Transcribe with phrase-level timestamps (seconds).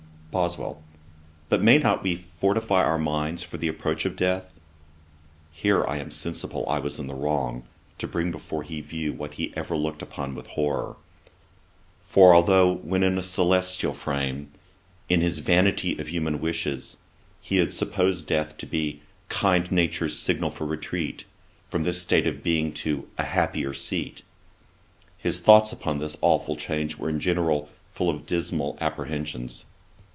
[0.33, 0.81] BOSWELL:
[1.49, 2.07] 'But may we not
[2.39, 4.57] fortify our minds for the approach of death?'
[5.51, 7.63] Here I am sensible I was in the wrong,
[7.97, 10.95] to bring before his view what he ever looked upon with horrour;
[11.99, 14.49] for although when in a celestial frame,
[15.09, 16.99] in his Vanity of human wishes,
[17.41, 21.25] he has supposed death to be 'kind Nature's signal for retreat,'
[21.67, 24.21] from this state of being to 'a happier seat,'
[25.17, 29.65] his thoughts upon this aweful change were in general full of dismal apprehensions.